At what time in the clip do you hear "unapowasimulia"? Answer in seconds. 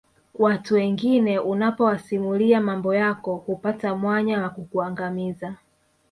1.39-2.61